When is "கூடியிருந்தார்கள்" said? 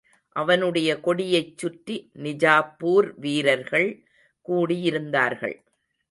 4.49-5.55